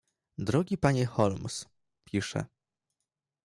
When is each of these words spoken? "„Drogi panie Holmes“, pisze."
"„Drogi 0.37 0.77
panie 0.77 1.05
Holmes“, 1.05 1.65
pisze." 2.03 2.45